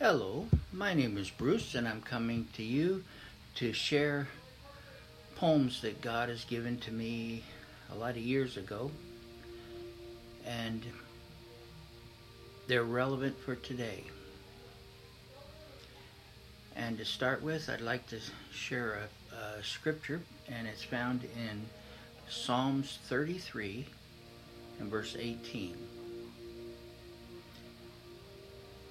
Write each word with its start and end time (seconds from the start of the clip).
Hello, 0.00 0.46
my 0.72 0.94
name 0.94 1.18
is 1.18 1.28
Bruce, 1.28 1.74
and 1.74 1.88
I'm 1.88 2.02
coming 2.02 2.46
to 2.52 2.62
you 2.62 3.02
to 3.56 3.72
share 3.72 4.28
poems 5.34 5.82
that 5.82 6.00
God 6.00 6.28
has 6.28 6.44
given 6.44 6.78
to 6.78 6.92
me 6.92 7.42
a 7.90 7.96
lot 7.96 8.12
of 8.12 8.18
years 8.18 8.56
ago, 8.56 8.92
and 10.46 10.84
they're 12.68 12.84
relevant 12.84 13.36
for 13.40 13.56
today. 13.56 14.04
And 16.76 16.96
to 16.98 17.04
start 17.04 17.42
with, 17.42 17.68
I'd 17.68 17.80
like 17.80 18.06
to 18.10 18.20
share 18.52 19.00
a, 19.32 19.58
a 19.58 19.64
scripture, 19.64 20.20
and 20.48 20.68
it's 20.68 20.84
found 20.84 21.24
in 21.24 21.66
Psalms 22.28 23.00
33 23.08 23.84
and 24.78 24.88
verse 24.88 25.16
18. 25.18 25.97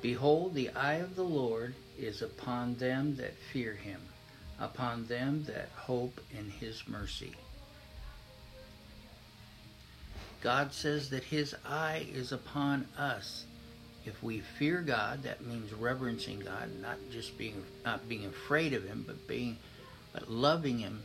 Behold, 0.00 0.54
the 0.54 0.70
eye 0.70 0.94
of 0.94 1.16
the 1.16 1.24
Lord 1.24 1.74
is 1.98 2.22
upon 2.22 2.76
them 2.76 3.16
that 3.16 3.34
fear 3.52 3.74
him, 3.74 4.00
upon 4.60 5.06
them 5.06 5.44
that 5.44 5.70
hope 5.74 6.20
in 6.30 6.50
his 6.50 6.86
mercy. 6.86 7.34
God 10.40 10.72
says 10.72 11.10
that 11.10 11.24
his 11.24 11.54
eye 11.66 12.06
is 12.12 12.30
upon 12.30 12.86
us. 12.96 13.44
If 14.04 14.22
we 14.22 14.38
fear 14.40 14.80
God, 14.80 15.24
that 15.24 15.44
means 15.44 15.72
reverencing 15.74 16.40
God, 16.40 16.70
not 16.80 16.96
just 17.10 17.36
being 17.36 17.64
not 17.84 18.08
being 18.08 18.24
afraid 18.24 18.72
of 18.72 18.84
him, 18.84 19.04
but 19.06 19.26
being 19.26 19.58
but 20.12 20.30
loving 20.30 20.78
him 20.78 21.02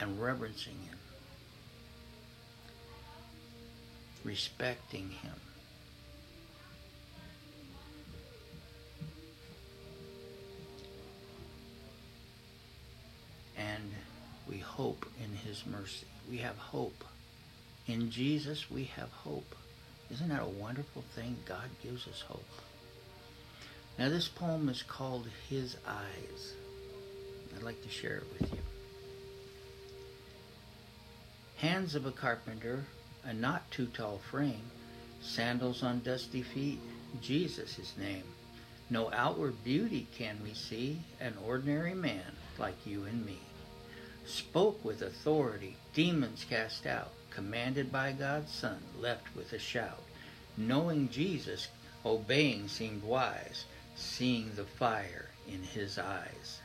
and 0.00 0.20
reverencing 0.20 0.78
him. 0.88 0.98
Respecting 4.24 5.10
him. 5.10 5.49
Hope 14.80 15.04
in 15.22 15.36
his 15.36 15.66
mercy. 15.66 16.06
We 16.30 16.38
have 16.38 16.56
hope. 16.56 17.04
In 17.86 18.10
Jesus, 18.10 18.70
we 18.70 18.84
have 18.96 19.10
hope. 19.10 19.54
Isn't 20.10 20.30
that 20.30 20.42
a 20.42 20.46
wonderful 20.46 21.04
thing? 21.14 21.36
God 21.44 21.68
gives 21.82 22.08
us 22.08 22.24
hope. 22.26 22.48
Now, 23.98 24.08
this 24.08 24.26
poem 24.26 24.70
is 24.70 24.82
called 24.82 25.26
His 25.50 25.76
Eyes. 25.86 26.54
I'd 27.54 27.62
like 27.62 27.82
to 27.82 27.90
share 27.90 28.16
it 28.16 28.26
with 28.32 28.50
you. 28.50 28.58
Hands 31.56 31.94
of 31.94 32.06
a 32.06 32.12
carpenter, 32.12 32.86
a 33.22 33.34
not 33.34 33.70
too 33.70 33.86
tall 33.88 34.18
frame, 34.30 34.70
sandals 35.20 35.82
on 35.82 36.00
dusty 36.00 36.40
feet, 36.40 36.80
Jesus 37.20 37.74
his 37.74 37.92
name. 37.98 38.24
No 38.88 39.12
outward 39.12 39.62
beauty 39.62 40.06
can 40.16 40.38
we 40.42 40.54
see, 40.54 41.02
an 41.20 41.34
ordinary 41.46 41.94
man 41.94 42.32
like 42.58 42.86
you 42.86 43.04
and 43.04 43.26
me 43.26 43.40
spoke 44.30 44.84
with 44.84 45.02
authority, 45.02 45.76
demons 45.92 46.46
cast 46.48 46.86
out, 46.86 47.12
commanded 47.30 47.92
by 47.92 48.12
God's 48.12 48.52
Son, 48.52 48.78
left 48.98 49.34
with 49.36 49.52
a 49.52 49.58
shout. 49.58 50.02
Knowing 50.56 51.08
Jesus, 51.08 51.68
obeying 52.04 52.68
seemed 52.68 53.02
wise, 53.02 53.64
seeing 53.96 54.52
the 54.54 54.64
fire 54.64 55.30
in 55.46 55.62
his 55.62 55.98
eyes. 55.98 56.60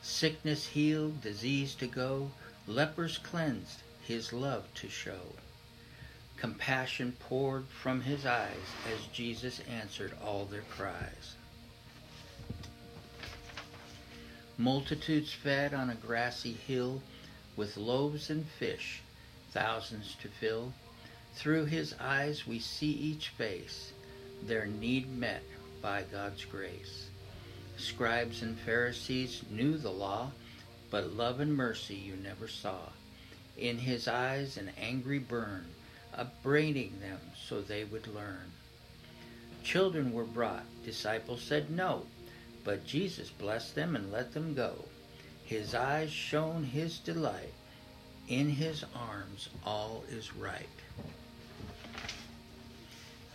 Sickness 0.00 0.66
healed, 0.66 1.20
disease 1.20 1.74
to 1.76 1.86
go, 1.86 2.30
lepers 2.66 3.18
cleansed, 3.18 3.82
his 4.02 4.32
love 4.32 4.64
to 4.74 4.88
show. 4.88 5.34
Compassion 6.36 7.16
poured 7.20 7.66
from 7.68 8.00
his 8.00 8.26
eyes 8.26 8.74
as 8.92 9.06
Jesus 9.12 9.60
answered 9.70 10.12
all 10.24 10.44
their 10.44 10.62
cries. 10.62 11.36
Multitudes 14.58 15.32
fed 15.32 15.72
on 15.72 15.88
a 15.88 15.94
grassy 15.94 16.52
hill 16.52 17.02
with 17.56 17.76
loaves 17.76 18.28
and 18.28 18.46
fish, 18.46 19.00
thousands 19.50 20.14
to 20.20 20.28
fill. 20.28 20.74
Through 21.34 21.66
his 21.66 21.94
eyes 21.98 22.46
we 22.46 22.58
see 22.58 22.90
each 22.90 23.30
face, 23.30 23.92
their 24.42 24.66
need 24.66 25.08
met 25.10 25.42
by 25.80 26.02
God's 26.02 26.44
grace. 26.44 27.08
Scribes 27.78 28.42
and 28.42 28.58
Pharisees 28.58 29.42
knew 29.50 29.78
the 29.78 29.90
law, 29.90 30.32
but 30.90 31.14
love 31.14 31.40
and 31.40 31.54
mercy 31.54 31.94
you 31.94 32.16
never 32.16 32.46
saw. 32.46 32.90
In 33.56 33.78
his 33.78 34.06
eyes 34.06 34.58
an 34.58 34.70
angry 34.78 35.18
burn, 35.18 35.66
upbraiding 36.14 37.00
them 37.00 37.20
so 37.48 37.62
they 37.62 37.84
would 37.84 38.06
learn. 38.06 38.52
Children 39.64 40.12
were 40.12 40.24
brought, 40.24 40.64
disciples 40.84 41.40
said 41.40 41.70
no, 41.70 42.06
but 42.64 42.86
Jesus 42.86 43.30
blessed 43.30 43.74
them 43.74 43.96
and 43.96 44.12
let 44.12 44.32
them 44.32 44.54
go. 44.54 44.84
His 45.44 45.74
eyes 45.74 46.10
shone 46.10 46.64
his 46.64 46.98
delight. 46.98 47.52
In 48.28 48.48
his 48.48 48.84
arms 48.94 49.48
all 49.66 50.04
is 50.08 50.34
right. 50.34 50.68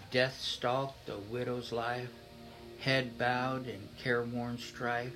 Death 0.09 0.39
stalked 0.39 1.09
a 1.09 1.17
widow's 1.17 1.71
life, 1.71 2.09
head 2.79 3.17
bowed 3.17 3.67
in 3.67 3.89
careworn 3.99 4.57
strife. 4.57 5.13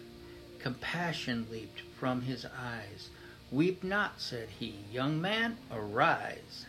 Compassion 0.59 1.47
leaped 1.49 1.81
from 1.97 2.21
his 2.21 2.45
eyes. 2.45 3.09
Weep 3.51 3.83
not, 3.83 4.19
said 4.21 4.49
he, 4.59 4.75
young 4.91 5.19
man, 5.19 5.57
arise. 5.71 6.65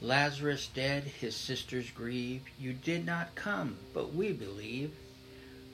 Lazarus 0.00 0.68
dead, 0.74 1.04
his 1.04 1.36
sisters 1.36 1.90
grieve. 1.90 2.42
You 2.58 2.72
did 2.72 3.06
not 3.06 3.34
come, 3.34 3.76
but 3.92 4.14
we 4.14 4.32
believe 4.32 4.92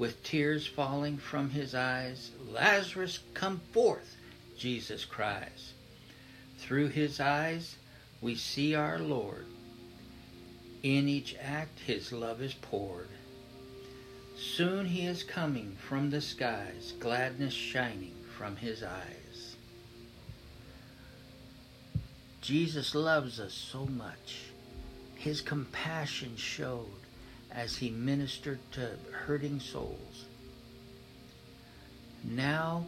with 0.00 0.22
tears 0.22 0.66
falling 0.66 1.18
from 1.18 1.50
his 1.50 1.74
eyes, 1.74 2.30
Lazarus, 2.50 3.18
come 3.34 3.60
forth, 3.70 4.16
Jesus 4.56 5.04
cries. 5.04 5.74
Through 6.56 6.88
his 6.88 7.20
eyes 7.20 7.76
we 8.22 8.34
see 8.34 8.74
our 8.74 8.98
Lord. 8.98 9.44
In 10.82 11.06
each 11.06 11.36
act 11.38 11.80
his 11.80 12.12
love 12.12 12.40
is 12.40 12.54
poured. 12.54 13.10
Soon 14.38 14.86
he 14.86 15.04
is 15.04 15.22
coming 15.22 15.76
from 15.86 16.08
the 16.08 16.22
skies, 16.22 16.94
gladness 16.98 17.52
shining 17.52 18.14
from 18.38 18.56
his 18.56 18.82
eyes. 18.82 19.56
Jesus 22.40 22.94
loves 22.94 23.38
us 23.38 23.52
so 23.52 23.84
much. 23.84 24.44
His 25.16 25.42
compassion 25.42 26.36
showed 26.36 26.88
as 27.52 27.76
he 27.76 27.90
ministered 27.90 28.60
to 28.72 28.90
hurting 29.10 29.60
souls. 29.60 30.26
Now, 32.22 32.86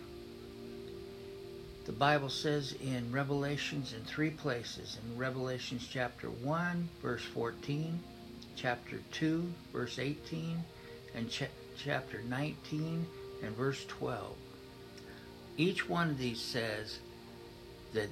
the 1.84 1.92
Bible 1.92 2.28
says 2.28 2.74
in 2.80 3.10
Revelations 3.10 3.92
in 3.92 4.04
three 4.04 4.30
places 4.30 4.98
in 5.02 5.18
Revelations 5.18 5.88
chapter 5.90 6.28
1, 6.28 6.88
verse 7.02 7.24
14, 7.24 7.98
chapter 8.56 9.00
2, 9.12 9.52
verse 9.72 9.98
18, 9.98 10.62
and 11.14 11.28
ch- 11.28 11.42
chapter 11.76 12.20
19 12.22 13.06
and 13.42 13.56
verse 13.56 13.84
12. 13.86 14.36
Each 15.56 15.88
one 15.88 16.10
of 16.10 16.18
these 16.18 16.40
says 16.40 17.00
that 17.94 18.08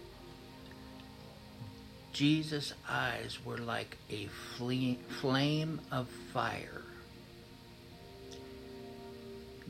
Jesus' 2.20 2.75
eyes 2.86 3.38
were 3.47 3.56
like 3.56 3.97
a 4.10 4.26
flame 4.58 5.81
of 5.91 6.06
fire. 6.34 6.82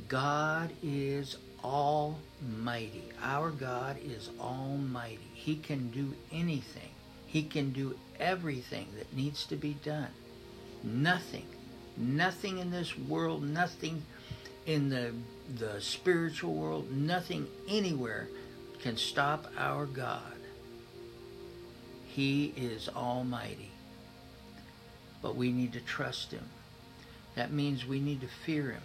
God 0.08 0.72
is 0.82 1.36
almighty. 1.62 3.04
Our 3.22 3.52
God 3.52 3.98
is 4.04 4.30
almighty. 4.40 5.30
He 5.32 5.58
can 5.58 5.92
do 5.92 6.12
anything. 6.32 6.90
He 7.24 7.44
can 7.44 7.70
do 7.70 7.96
everything 8.18 8.88
that 8.98 9.14
needs 9.14 9.46
to 9.46 9.54
be 9.54 9.74
done. 9.84 10.10
Nothing, 10.82 11.46
nothing 11.96 12.58
in 12.58 12.72
this 12.72 12.98
world, 12.98 13.44
nothing 13.44 14.02
in 14.66 14.88
the, 14.88 15.12
the 15.56 15.80
spiritual 15.80 16.54
world, 16.54 16.90
nothing 16.90 17.46
anywhere 17.68 18.26
can 18.80 18.96
stop 18.96 19.46
our 19.56 19.86
God. 19.86 20.39
He 22.14 22.52
is 22.56 22.88
almighty. 22.88 23.70
But 25.22 25.36
we 25.36 25.52
need 25.52 25.72
to 25.74 25.80
trust 25.80 26.32
him. 26.32 26.48
That 27.34 27.52
means 27.52 27.86
we 27.86 28.00
need 28.00 28.20
to 28.22 28.28
fear 28.44 28.70
him. 28.70 28.82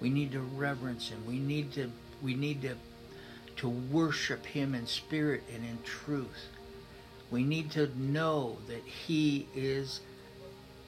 We 0.00 0.10
need 0.10 0.32
to 0.32 0.40
reverence 0.40 1.08
him. 1.08 1.24
We 1.26 1.38
need 1.38 1.72
to 1.72 1.90
we 2.22 2.34
need 2.34 2.62
to 2.62 2.76
to 3.56 3.68
worship 3.68 4.44
him 4.44 4.74
in 4.74 4.86
spirit 4.86 5.42
and 5.52 5.64
in 5.64 5.78
truth. 5.82 6.48
We 7.30 7.42
need 7.42 7.70
to 7.72 7.90
know 7.98 8.58
that 8.68 8.84
he 8.84 9.48
is 9.54 10.00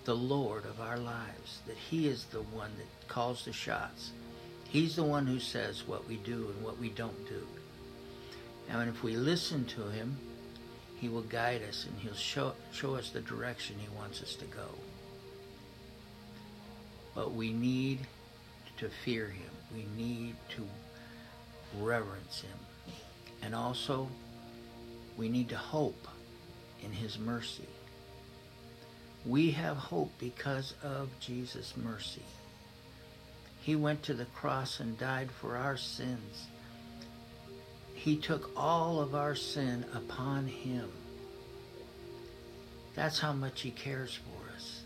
the 0.05 0.15
Lord 0.15 0.65
of 0.67 0.81
our 0.81 0.99
lives, 0.99 1.61
that 1.67 1.77
he 1.77 2.07
is 2.07 2.25
the 2.27 2.43
one 2.43 2.71
that 2.77 3.09
calls 3.09 3.45
the 3.45 3.53
shots. 3.53 4.13
He's 4.69 4.97
the 4.97 5.03
one 5.03 5.27
who 5.27 5.41
says 5.41 5.87
what 5.87 6.07
we 6.07 6.17
do 6.17 6.53
and 6.55 6.63
what 6.63 6.79
we 6.79 6.91
don't 6.91 7.27
do. 7.29 7.47
And 8.71 8.89
if 8.89 9.03
we 9.03 9.17
listen 9.17 9.65
to 9.67 9.89
him, 9.89 10.19
he 11.01 11.09
will 11.09 11.23
guide 11.23 11.63
us 11.63 11.87
and 11.87 11.99
He'll 12.01 12.15
show, 12.15 12.55
show 12.73 12.97
us 12.97 13.11
the 13.11 13.21
direction 13.21 13.77
He 13.79 13.89
wants 13.97 14.23
us 14.23 14.35
to 14.37 14.45
go. 14.47 14.67
But 17.15 17.33
we 17.33 17.53
need 17.53 18.01
to 18.79 18.89
fear 18.89 19.27
him. 19.27 19.51
We 19.75 19.87
need 19.97 20.37
to 20.51 20.67
reverence 21.81 22.43
him. 22.43 22.95
And 23.43 23.55
also, 23.55 24.09
we 25.17 25.29
need 25.29 25.49
to 25.49 25.57
hope 25.57 26.07
in 26.83 26.93
his 26.93 27.19
mercy. 27.19 27.69
We 29.27 29.51
have 29.51 29.77
hope 29.77 30.13
because 30.19 30.75
of 30.83 31.11
Jesus' 31.19 31.75
mercy. 31.77 32.23
He 33.61 33.75
went 33.75 34.05
to 34.05 34.15
the 34.15 34.25
cross 34.27 34.79
and 34.79 34.97
died 34.97 35.31
for 35.31 35.57
our 35.57 35.77
sins. 35.77 36.47
He 37.99 38.17
took 38.17 38.53
all 38.57 39.01
of 39.01 39.17
our 39.17 39.35
sin 39.35 39.85
upon 39.93 40.47
him. 40.47 40.89
That's 42.95 43.19
how 43.19 43.33
much 43.33 43.63
he 43.63 43.73
cares 43.73 44.15
for 44.15 44.55
us. 44.55 44.83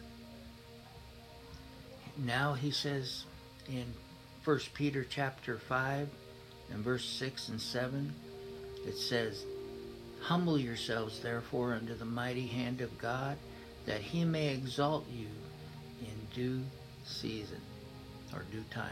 Now 2.16 2.54
he 2.54 2.70
says 2.70 3.26
in 3.68 3.84
1 4.44 4.60
Peter 4.72 5.06
chapter 5.08 5.58
5 5.58 6.08
and 6.72 6.82
verse 6.82 7.04
6 7.04 7.50
and 7.50 7.60
7, 7.60 8.14
it 8.86 8.96
says, 8.96 9.44
Humble 10.22 10.58
yourselves 10.58 11.20
therefore 11.20 11.74
under 11.74 11.94
the 11.94 12.06
mighty 12.06 12.46
hand 12.46 12.80
of 12.80 12.96
God, 12.98 13.36
that 13.84 14.00
he 14.00 14.24
may 14.24 14.54
exalt 14.54 15.06
you 15.10 15.28
in 16.00 16.26
due 16.34 16.62
season 17.04 17.60
or 18.32 18.44
due 18.50 18.64
time, 18.70 18.90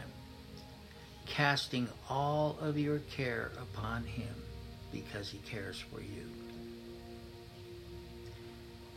casting 1.25 1.87
all 2.09 2.57
of 2.61 2.77
your 2.77 2.99
care 3.15 3.51
upon 3.61 4.03
him 4.03 4.33
because 4.91 5.29
he 5.29 5.37
cares 5.39 5.79
for 5.79 6.01
you. 6.01 6.27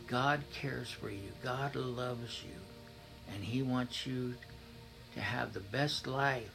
God 0.07 0.43
cares 0.53 0.91
for 0.91 1.09
you. 1.09 1.29
God 1.43 1.75
loves 1.75 2.43
you. 2.43 2.53
And 3.33 3.43
he 3.43 3.61
wants 3.61 4.05
you 4.05 4.35
to 5.15 5.19
have 5.19 5.53
the 5.53 5.59
best 5.59 6.05
life. 6.05 6.51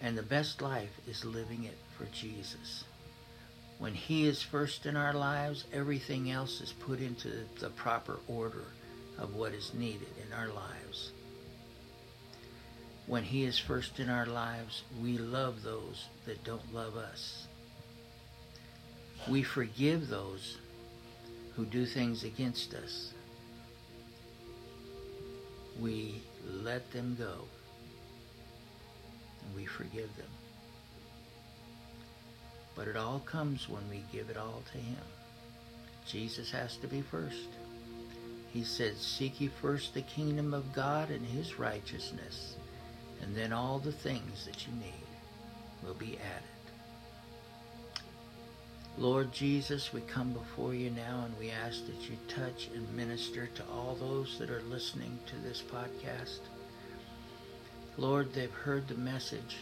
And 0.00 0.16
the 0.16 0.22
best 0.22 0.62
life 0.62 1.00
is 1.06 1.24
living 1.24 1.64
it 1.64 1.76
for 1.96 2.04
Jesus. 2.06 2.84
When 3.78 3.94
he 3.94 4.26
is 4.26 4.42
first 4.42 4.86
in 4.86 4.96
our 4.96 5.12
lives, 5.12 5.64
everything 5.72 6.30
else 6.30 6.60
is 6.60 6.72
put 6.72 7.00
into 7.00 7.30
the 7.60 7.68
proper 7.70 8.18
order 8.26 8.64
of 9.18 9.34
what 9.34 9.52
is 9.52 9.74
needed 9.74 10.08
in 10.26 10.32
our 10.32 10.48
lives. 10.48 11.12
When 13.06 13.22
he 13.22 13.44
is 13.44 13.58
first 13.58 14.00
in 14.00 14.08
our 14.08 14.26
lives, 14.26 14.82
we 15.00 15.16
love 15.18 15.62
those 15.62 16.06
that 16.24 16.42
don't 16.44 16.74
love 16.74 16.96
us. 16.96 17.46
We 19.28 19.42
forgive 19.42 20.08
those 20.08 20.58
who 21.54 21.64
do 21.64 21.86
things 21.86 22.24
against 22.24 22.74
us. 22.74 23.12
We 25.80 26.20
let 26.46 26.90
them 26.92 27.16
go 27.18 27.44
and 29.44 29.54
we 29.54 29.66
forgive 29.66 30.14
them. 30.16 30.26
But 32.74 32.88
it 32.88 32.96
all 32.96 33.20
comes 33.20 33.68
when 33.68 33.88
we 33.88 34.04
give 34.12 34.30
it 34.30 34.36
all 34.36 34.62
to 34.72 34.78
Him. 34.78 34.96
Jesus 36.06 36.50
has 36.50 36.76
to 36.78 36.86
be 36.86 37.02
first. 37.02 37.48
He 38.52 38.62
said, 38.64 38.96
Seek 38.96 39.40
ye 39.40 39.48
first 39.48 39.94
the 39.94 40.02
kingdom 40.02 40.54
of 40.54 40.72
God 40.72 41.10
and 41.10 41.24
His 41.24 41.58
righteousness, 41.58 42.56
and 43.22 43.34
then 43.34 43.52
all 43.52 43.78
the 43.78 43.92
things 43.92 44.44
that 44.46 44.66
you 44.66 44.72
need 44.74 45.06
will 45.84 45.94
be 45.94 46.18
added. 46.18 46.56
Lord 48.98 49.30
Jesus, 49.30 49.92
we 49.92 50.00
come 50.02 50.32
before 50.32 50.74
you 50.74 50.90
now 50.90 51.24
and 51.26 51.38
we 51.38 51.50
ask 51.50 51.84
that 51.86 52.08
you 52.08 52.16
touch 52.28 52.68
and 52.74 52.96
minister 52.96 53.46
to 53.46 53.62
all 53.70 53.94
those 53.94 54.38
that 54.38 54.48
are 54.48 54.62
listening 54.62 55.18
to 55.26 55.36
this 55.46 55.62
podcast. 55.62 56.38
Lord, 57.98 58.32
they've 58.32 58.50
heard 58.50 58.88
the 58.88 58.94
message. 58.94 59.58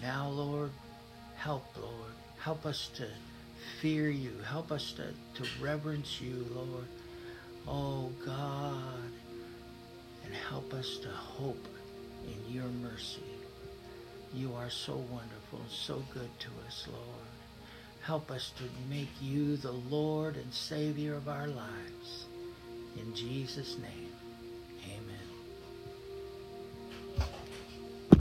Now, 0.00 0.28
Lord, 0.28 0.70
help, 1.36 1.64
Lord. 1.78 2.12
Help 2.38 2.64
us 2.64 2.90
to 2.96 3.06
fear 3.80 4.08
you. 4.08 4.32
Help 4.48 4.72
us 4.72 4.92
to, 4.92 5.42
to 5.42 5.50
reverence 5.60 6.20
you, 6.20 6.46
Lord. 6.54 6.86
Oh, 7.68 8.10
God. 8.24 9.10
And 10.24 10.34
help 10.34 10.72
us 10.72 10.96
to 11.02 11.08
hope 11.08 11.66
in 12.26 12.52
your 12.52 12.68
mercy. 12.82 13.22
You 14.34 14.54
are 14.54 14.70
so 14.70 14.94
wonderful 14.94 15.60
and 15.60 15.70
so 15.70 16.02
good 16.12 16.30
to 16.40 16.48
us, 16.66 16.86
Lord. 16.88 17.26
Help 18.02 18.30
us 18.30 18.52
to 18.58 18.64
make 18.88 19.10
you 19.20 19.56
the 19.56 19.72
Lord 19.72 20.36
and 20.36 20.52
Savior 20.52 21.14
of 21.14 21.28
our 21.28 21.48
lives. 21.48 22.26
In 22.96 23.14
Jesus' 23.14 23.76
name. 23.78 24.05